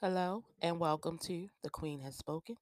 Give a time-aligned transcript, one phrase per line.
[0.00, 2.54] Hello and welcome to The Queen Has Spoken.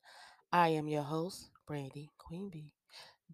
[0.51, 2.73] I am your host, Brandy Queen B.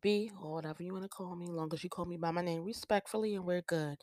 [0.01, 2.42] B, or whatever you want to call me, long as you call me by my
[2.42, 3.99] name respectfully and we're good.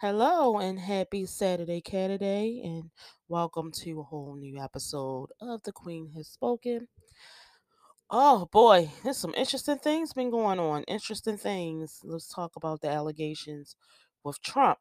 [0.00, 2.90] Hello and happy Saturday, Saturday, and
[3.28, 6.88] welcome to a whole new episode of The Queen Has Spoken.
[8.10, 10.82] Oh boy, there's some interesting things been going on.
[10.88, 12.00] Interesting things.
[12.02, 13.76] Let's talk about the allegations
[14.24, 14.80] with Trump.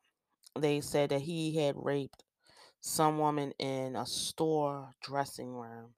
[0.57, 2.23] They said that he had raped
[2.83, 5.95] some woman in a store dressing room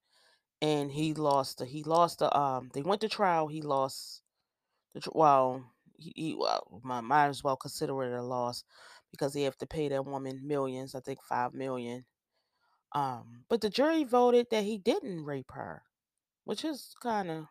[0.62, 4.24] and he lost the he lost the um they went to trial he lost
[4.94, 8.64] the tr- well he, he well might, might as well consider it a loss
[9.12, 12.06] because he have to pay that woman millions i think five million
[12.94, 15.84] um but the jury voted that he didn't rape her
[16.46, 17.48] which is kind of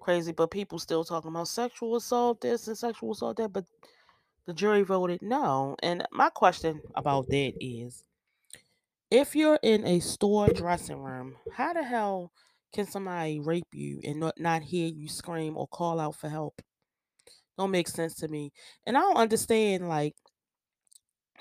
[0.00, 3.66] crazy but people still talking about sexual assault this and sexual assault that but
[4.46, 8.04] the jury voted no and my question about that is
[9.10, 12.32] if you're in a store dressing room, how the hell
[12.74, 16.60] can somebody rape you and not, not hear you scream or call out for help?
[17.56, 18.52] Don't make sense to me.
[18.86, 20.14] And I don't understand, like,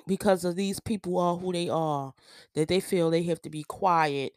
[0.07, 2.13] because of these people are who they are,
[2.53, 4.33] that they feel they have to be quiet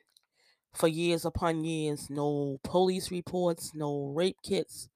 [0.74, 2.08] for years upon years.
[2.10, 4.88] No police reports, no rape kits.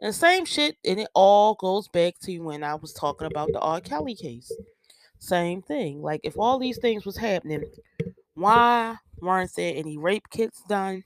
[0.00, 3.58] And same shit, and it all goes back to when I was talking about the
[3.58, 3.80] R.
[3.80, 4.52] Kelly case.
[5.18, 6.02] Same thing.
[6.02, 6.82] Like, if all these mm-hmm.
[6.82, 7.64] things was happening,
[8.34, 11.04] why weren't there any rape kits done?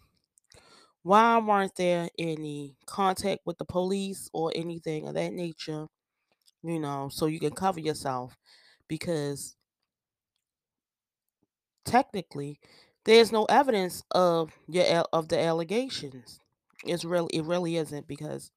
[1.03, 5.87] Why weren't there any contact with the police or anything of that nature?
[6.63, 8.37] You know, so you can cover yourself
[8.87, 9.57] because
[11.85, 12.61] technically
[13.05, 16.39] there's no evidence of your of the allegations.
[16.85, 18.53] It's really it really isn't because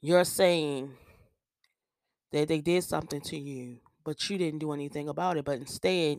[0.00, 0.94] you're saying
[2.32, 5.44] that they did something to you, but you didn't do anything about it.
[5.44, 6.18] But instead,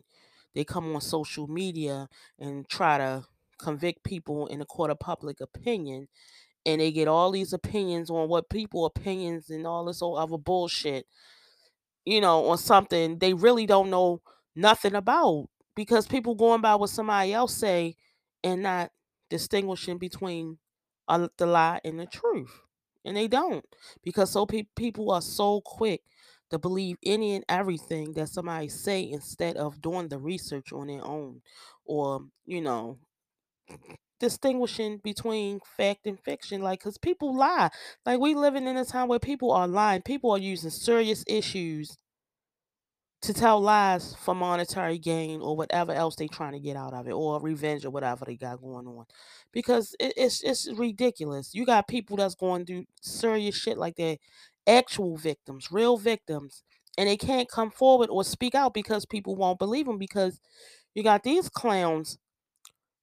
[0.54, 2.10] they come on social media
[2.40, 3.26] and try to
[3.60, 6.08] convict people in the court of public opinion.
[6.66, 10.38] And they get all these opinions on what people opinions and all this old other
[10.38, 11.08] bullshit,
[12.06, 14.22] you know, on something they really don't know
[14.56, 17.96] nothing about because people going by what somebody else say
[18.44, 18.92] and not
[19.30, 20.58] distinguishing between
[21.08, 22.62] the lie and the truth.
[23.06, 23.66] And they don't
[24.04, 26.02] because so pe- people are so quick
[26.52, 31.04] to believe any and everything that somebody say instead of doing the research on their
[31.06, 31.42] own
[31.86, 33.00] or, you know,
[34.20, 37.70] distinguishing between fact and fiction like cuz people lie.
[38.06, 40.02] Like we living in a time where people are lying.
[40.04, 41.98] People are using serious issues
[43.22, 47.08] to tell lies for monetary gain or whatever else they're trying to get out of
[47.08, 49.06] it or revenge or whatever they got going on.
[49.52, 51.54] Because it, it's it's ridiculous.
[51.54, 54.18] You got people that's going through serious shit like that
[54.68, 56.64] actual victims real victims
[56.98, 60.40] and they can't come forward or speak out because people won't believe them because
[60.94, 62.20] you got these clowns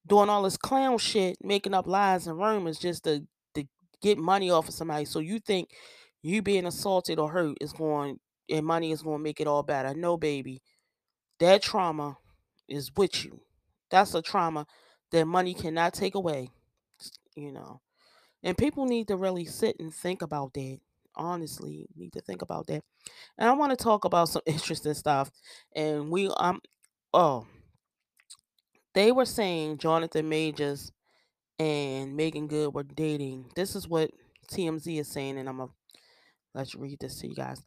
[0.07, 3.65] doing all this clown shit making up lies and rumors just to, to
[4.03, 5.05] get money off of somebody.
[5.05, 5.71] So you think
[6.23, 8.19] you being assaulted or hurt is going
[8.51, 10.63] and money is going to make it all better no baby
[11.39, 12.17] that trauma
[12.69, 13.41] is with you.
[13.91, 14.67] That's a trauma
[15.11, 16.51] that money cannot take away,
[17.35, 17.81] you know.
[18.43, 20.79] And people need to really sit and think about that.
[21.15, 22.85] Honestly, need to think about that.
[23.39, 25.31] And I want to talk about some interesting stuff.
[25.75, 26.61] And we um
[27.13, 27.47] oh,
[28.95, 30.93] they were saying Jonathan Majors
[31.59, 33.47] and Meagan Good were dating.
[33.57, 34.11] This is what
[34.53, 35.71] TMZ is saying, and I'm gonna
[36.55, 37.63] Let's read this to you guys.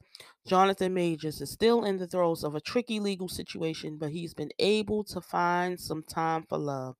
[0.45, 4.51] Jonathan Majors is still in the throes of a tricky legal situation, but he's been
[4.59, 6.95] able to find some time for love.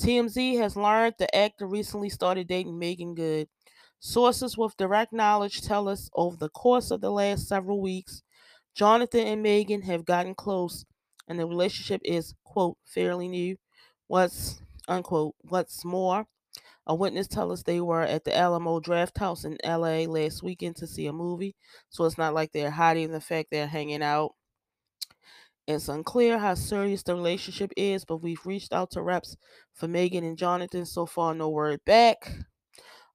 [0.00, 3.48] TMZ has learned the actor recently started dating Meagan Good.
[3.98, 8.22] Sources with direct knowledge tell us over the course of the last several weeks,
[8.74, 10.86] Jonathan and Meagan have gotten close,
[11.28, 13.56] and the relationship is, quote, fairly new.
[14.06, 16.26] What's, unquote, what's more,
[16.86, 20.86] a witness tell us they were at the Alamo Drafthouse in LA last weekend to
[20.86, 21.54] see a movie,
[21.88, 24.34] so it's not like they're hiding the fact they're hanging out.
[25.66, 29.36] It's unclear how serious the relationship is, but we've reached out to reps
[29.74, 30.84] for Meagan and Jonathan.
[30.84, 32.32] So far, no word back.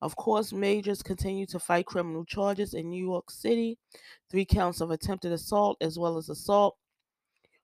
[0.01, 3.78] Of course, Majors continue to fight criminal charges in New York City
[4.30, 6.78] three counts of attempted assault as well as assault,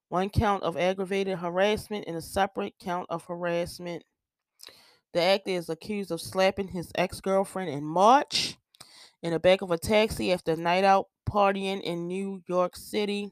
[0.09, 4.03] one count of aggravated harassment, and a separate count of harassment.
[5.13, 8.57] The actor is accused of slapping his ex girlfriend in March
[9.21, 13.31] in the back of a taxi after a night out partying in New York City.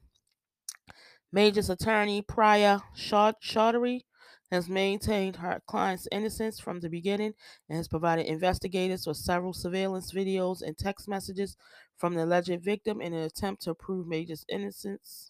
[1.32, 4.02] Major's attorney, Priya Chaudhry,
[4.50, 7.34] has maintained her client's innocence from the beginning
[7.68, 11.56] and has provided investigators with several surveillance videos and text messages
[11.96, 15.29] from the alleged victim in an attempt to prove Major's innocence.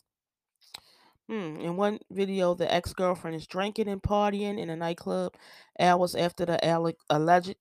[1.31, 1.61] Hmm.
[1.61, 5.37] In one video, the ex girlfriend is drinking and partying in a nightclub
[5.79, 7.55] hours after the alle- alleged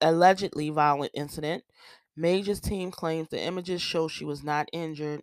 [0.00, 1.64] allegedly violent incident.
[2.16, 5.22] Major's team claims the images show she was not injured.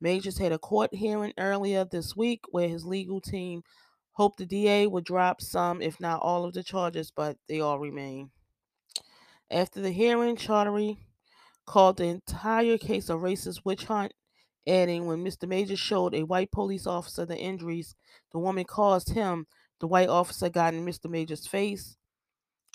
[0.00, 3.64] Majors had a court hearing earlier this week where his legal team
[4.12, 7.80] hoped the DA would drop some, if not all, of the charges, but they all
[7.80, 8.30] remain.
[9.50, 10.98] After the hearing, Chaudhry
[11.66, 14.12] called the entire case a racist witch hunt,
[14.66, 15.48] adding, When Mr.
[15.48, 17.94] Major showed a white police officer the injuries
[18.32, 19.46] the woman caused him,
[19.80, 21.10] the white officer got in Mr.
[21.10, 21.96] Major's face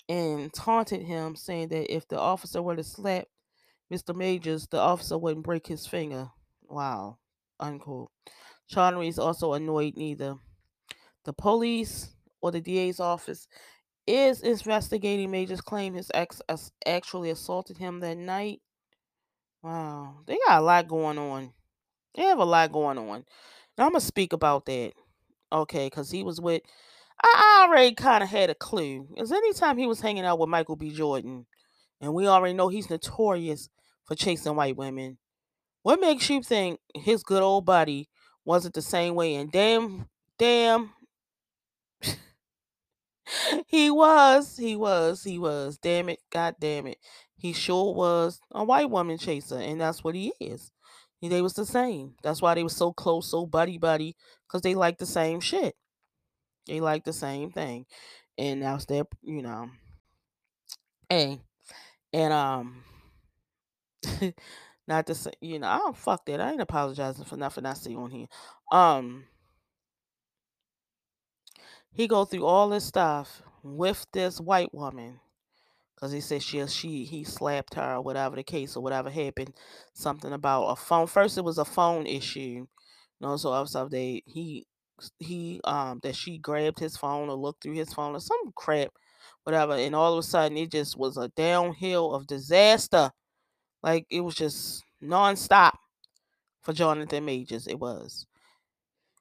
[0.08, 3.26] and taunted him, saying that if the officer were to slap
[3.92, 4.14] Mr.
[4.14, 6.30] Majors, the officer wouldn't break his finger.
[6.68, 7.18] Wow.
[7.58, 8.10] Unquote.
[8.72, 10.36] Chaudhry is also annoyed neither
[11.24, 13.46] the police or the DA's office
[14.06, 16.40] is investigating Major's claim his ex
[16.86, 18.60] actually assaulted him that night.
[19.62, 20.22] Wow.
[20.26, 21.52] They got a lot going on.
[22.14, 23.16] They have a lot going on.
[23.16, 24.92] And I'm to speak about that.
[25.52, 26.62] Okay, because he was with,
[27.22, 29.08] I already kind of had a clue.
[29.10, 30.90] Because anytime he was hanging out with Michael B.
[30.90, 31.46] Jordan,
[32.00, 33.68] and we already know he's notorious
[34.04, 35.18] for chasing white women,
[35.82, 38.08] what makes you think his good old buddy
[38.44, 39.34] wasn't the same way?
[39.34, 40.06] And damn,
[40.38, 40.92] damn,
[43.66, 45.78] he was, he was, he was.
[45.78, 46.98] Damn it, god damn it.
[47.36, 50.70] He sure was a white woman chaser, and that's what he is.
[51.22, 52.14] They was the same.
[52.22, 55.74] That's why they were so close, so buddy buddy, because they like the same shit.
[56.66, 57.86] They like the same thing.
[58.38, 59.70] And that's their, you know.
[61.08, 61.40] Hey.
[62.12, 62.84] And um
[64.88, 66.40] not to say, you know, I don't fuck that.
[66.40, 68.26] I ain't apologizing for nothing I see on here.
[68.72, 69.24] Um
[71.92, 75.20] he go through all this stuff with this white woman
[76.00, 79.54] because he said she she he slapped her or whatever the case or whatever happened
[79.94, 82.66] something about a phone first it was a phone issue you
[83.20, 84.66] know so obviously they he
[85.18, 88.90] he um that she grabbed his phone or looked through his phone or some crap
[89.44, 93.10] whatever and all of a sudden it just was a downhill of disaster.
[93.82, 95.74] Like it was just nonstop
[96.62, 98.26] for jonathan majors it was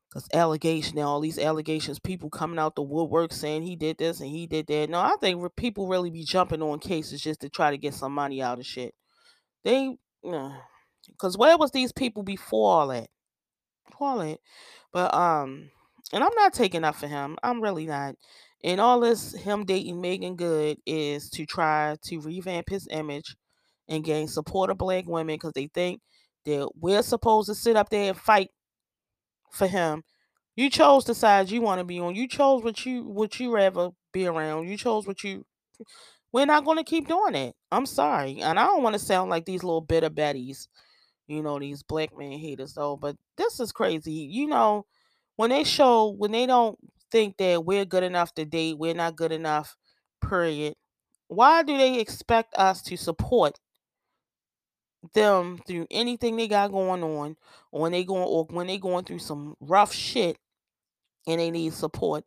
[0.10, 4.20] because allegation and all these allegations, people coming out the woodwork saying he did this
[4.20, 4.90] and he did that.
[4.90, 7.94] No, I think re- people really be jumping on cases just to try to get
[7.94, 8.96] some money out of shit.
[9.64, 13.10] They, because where was these people before all that?
[14.00, 14.40] All that,
[14.94, 15.70] but um,
[16.14, 17.38] and I'm not taking up for him.
[17.44, 18.16] I'm really not.
[18.64, 23.36] And all this him dating Meagan Good is to try to revamp his image
[23.90, 26.02] and gain support of black women because they think
[26.46, 28.50] that we're supposed to sit up there and fight
[29.52, 30.04] for him.
[30.56, 32.16] You chose the side you want to be on.
[32.16, 34.68] You chose what you what you rather be around.
[34.68, 35.46] You chose what you.
[36.32, 37.56] We're not going to keep doing it.
[37.72, 40.68] I'm sorry, and I don't want to sound like these little bitter betties,
[41.28, 42.98] you know, these black man haters though.
[42.98, 44.14] But this is crazy.
[44.14, 44.86] You know,
[45.38, 46.78] when they show when they don't
[47.12, 49.76] think that we're good enough to date, we're not good enough.
[50.28, 50.76] Period.
[51.28, 53.60] Why do they expect us to support
[55.14, 57.38] them through anything they got going on,
[57.72, 60.38] or when they going or when they going through some rough shit
[61.28, 62.26] and they need support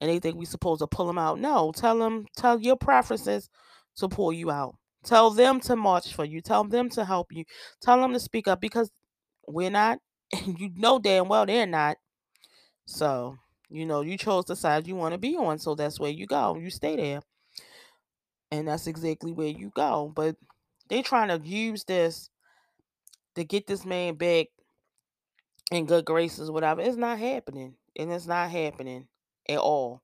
[0.00, 1.38] and they think we supposed to pull them out.
[1.40, 3.48] No, tell them, tell your preferences
[3.96, 4.76] to pull you out.
[5.04, 6.40] Tell them to march for you.
[6.40, 7.44] Tell them to help you.
[7.80, 8.90] Tell them to speak up because
[9.46, 9.98] we're not,
[10.32, 11.96] and you know damn well they're not.
[12.86, 13.36] So,
[13.68, 15.58] you know, you chose the side you want to be on.
[15.58, 16.56] So that's where you go.
[16.56, 17.20] You stay there.
[18.50, 20.10] And that's exactly where you go.
[20.14, 20.36] But
[20.88, 22.30] they trying to use this
[23.34, 24.46] to get this man back
[25.70, 26.80] in good graces, whatever.
[26.80, 27.74] It's not happening.
[27.96, 29.08] And it's not happening
[29.48, 30.02] at all.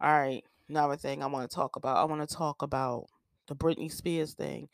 [0.00, 0.42] All right.
[0.68, 1.96] Another thing I want to talk about.
[1.96, 3.06] I want to talk about
[3.48, 4.68] the Britney Spears thing.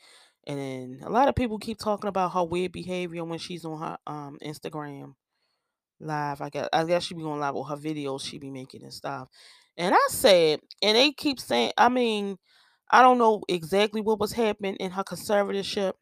[0.47, 3.81] And then a lot of people keep talking about her weird behavior when she's on
[3.81, 5.15] her um Instagram
[6.01, 6.41] live.
[6.41, 8.93] I guess I guess she be going live with her videos she be making and
[8.93, 9.29] stuff.
[9.77, 12.39] And I said, and they keep saying, I mean,
[12.91, 15.95] I don't know exactly what was happening in her conservatorship.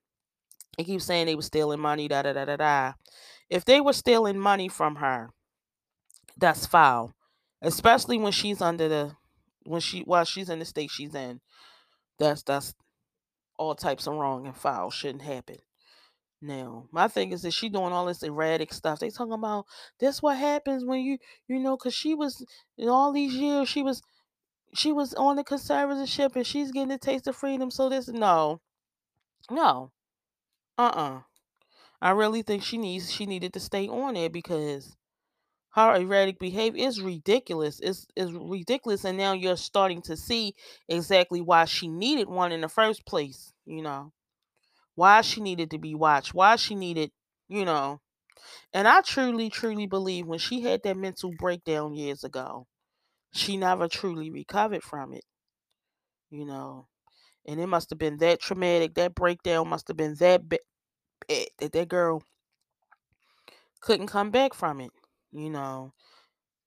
[0.79, 2.93] They keep saying they were stealing money, da da da da da.
[3.51, 5.31] If they were stealing money from her,
[6.37, 7.15] that's foul.
[7.63, 9.17] Especially when she's under the
[9.65, 11.41] when she while she's in the state she's in.
[12.19, 12.75] That's that's
[13.59, 15.59] all types of wrong and foul shouldn't happen.
[16.43, 19.01] Now, my thing is that she doing all this erratic stuff.
[19.01, 19.67] They talking about
[20.01, 22.45] this what happens when you you know because she was
[22.79, 24.03] in all these years she was
[24.79, 27.71] she was on the conservatorship and she's getting a taste of freedom.
[27.71, 28.61] So this no,
[29.51, 29.93] no,
[30.79, 31.23] uh uh
[32.03, 34.97] I really think she needs she needed to stay on it because
[35.73, 37.81] her erratic behavior is ridiculous.
[37.81, 40.55] It's is ridiculous, and now you're starting to see
[40.89, 43.55] exactly why she needed one in the first place.
[43.67, 44.13] You know
[44.95, 47.13] why she needed to be watched, why she needed,
[47.49, 48.01] you know,
[48.73, 52.67] And I truly, truly believe when she had that mental breakdown years ago,
[53.37, 55.25] she never truly recovered from it.
[56.31, 56.89] You know,
[57.47, 58.95] and it must have been that traumatic.
[58.95, 60.61] That breakdown must have been that bad
[61.29, 62.23] eh, that that girl
[63.81, 64.91] couldn't come back from it.
[65.33, 65.93] You know,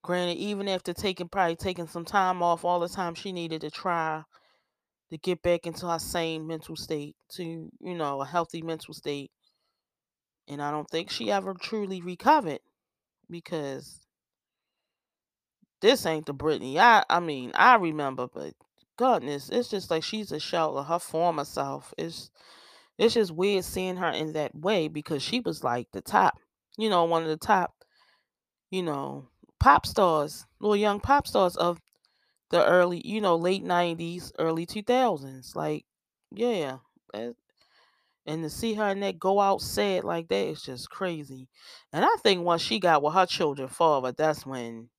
[0.03, 3.71] granted, even after taking probably taking some time off, all the time she needed to
[3.71, 4.23] try
[5.11, 9.31] to get back into her sane mental state, to you know, a healthy mental state.
[10.47, 12.59] And I don't think she ever truly recovered
[13.29, 14.07] because
[15.81, 16.77] this ain't the Britney.
[16.77, 18.53] I I mean, I remember, but
[18.97, 21.93] goodness, it's just like she's a shell of her former self.
[21.97, 22.31] It's
[22.97, 26.37] it's just weird seeing her in that way because she was like the top,
[26.77, 27.73] you know, one of the top,
[28.71, 31.79] you know, pop stars, little young pop stars of
[32.51, 35.55] the early, you know, late nineties, early two thousands.
[35.55, 35.85] Like,
[36.31, 36.77] yeah.
[38.25, 41.47] and to see her in that go out sad like that is just crazy.
[41.91, 44.89] And I think once she got with her children forward, that's when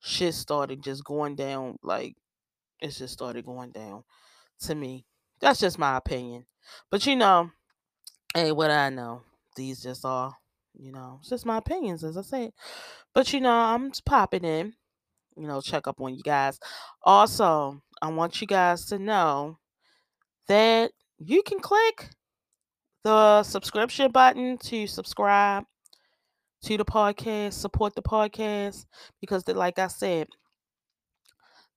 [0.00, 1.78] shit started just going down.
[1.82, 2.16] Like
[2.80, 4.04] it just started going down
[4.60, 5.06] to me.
[5.40, 6.46] That's just my opinion.
[6.90, 7.50] But you know,
[8.34, 9.22] hey, what I know,
[9.56, 10.34] these just are,
[10.74, 12.52] you know, it's just my opinions, as I said.
[13.14, 14.74] But you know, I'm just popping in,
[15.36, 16.58] you know, check up on you guys.
[17.02, 19.58] Also, I want you guys to know
[20.48, 22.10] that you can click
[23.04, 25.64] the subscription button to subscribe
[26.62, 28.86] to the podcast, support the podcast,
[29.20, 30.28] because like I said,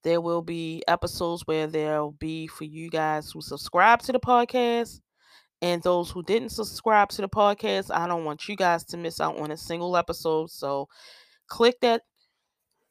[0.04, 5.00] there will be episodes where there'll be for you guys who subscribe to the podcast
[5.62, 7.90] and those who didn't subscribe to the podcast.
[7.94, 10.52] I don't want you guys to miss out on a single episode.
[10.52, 10.90] So
[11.48, 12.02] click that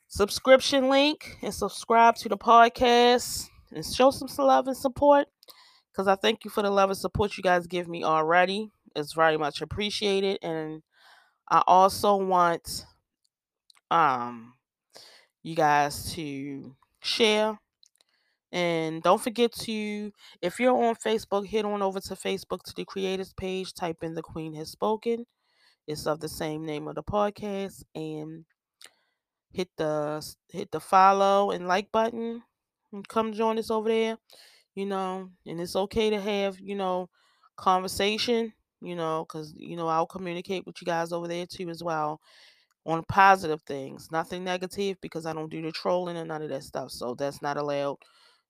[0.09, 5.27] subscription link and subscribe to the podcast and show some love and support
[5.93, 8.71] because I thank you for the love and support you guys give me already.
[8.97, 10.39] It's very much appreciated.
[10.43, 10.83] And
[11.53, 12.87] I also want
[13.91, 14.55] um
[15.43, 17.59] you guys to share
[18.53, 22.85] and don't forget to if you're on facebook head on over to facebook to the
[22.85, 25.27] creators page type in the queen has spoken.
[25.87, 28.47] It's of the same name of the podcast and
[29.53, 32.43] hit the hit the follow and like button
[32.93, 34.19] and come join us over there
[34.75, 37.09] you know and it's okay to have you know
[37.57, 41.83] conversation you know because you know i'll communicate with you guys over there too as
[41.83, 42.21] well
[42.85, 46.65] on positive things, nothing negative because I don't do the trolling and none of that
[46.65, 46.91] stuff.
[46.91, 47.99] So that's not allowed.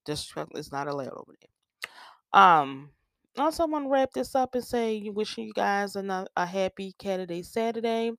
[0.04, 2.40] Disrespect is not allowed over there.
[2.40, 2.90] Um,
[3.36, 7.42] also, want to wrap this up and say, wishing you guys a, a happy Canada
[7.44, 8.12] Saturday.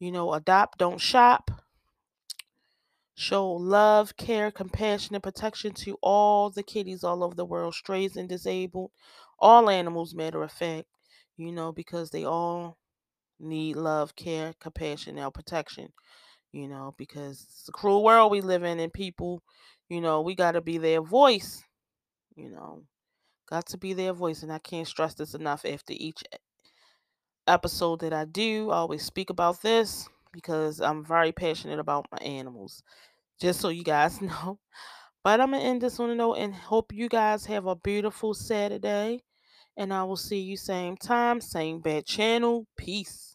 [0.00, 1.50] You know, adopt, don't shop.
[3.14, 8.16] Show love, care, compassion, and protection to all the kitties all over the world, strays
[8.16, 8.92] and disabled,
[9.40, 10.86] all animals, matter of fact,
[11.38, 12.76] you know, because they all
[13.40, 15.88] need love, care, compassion, and protection.
[16.52, 19.42] You know, because it's a cruel world we live in, and people,
[19.88, 21.62] you know, we got to be their voice.
[22.36, 22.82] You know,
[23.48, 25.64] got to be their voice, and I can't stress this enough.
[25.64, 26.22] After each
[27.46, 32.18] episode that I do, I always speak about this because I'm very passionate about my
[32.18, 32.82] animals.
[33.40, 34.58] Just so you guys know.
[35.24, 38.34] But I'm gonna end this on a note and hope you guys have a beautiful
[38.34, 39.22] Saturday.
[39.78, 42.66] And I will see you same time, same bad channel.
[42.76, 43.27] Peace.